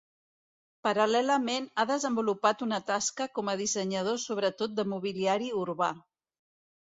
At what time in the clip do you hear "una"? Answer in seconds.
2.67-2.79